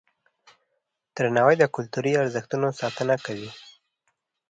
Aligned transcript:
درناوی 1.15 1.55
د 1.59 1.63
کلتوري 1.75 2.13
ارزښتونو 2.23 2.67
ساتنه 2.79 3.15
کوي. 3.25 3.51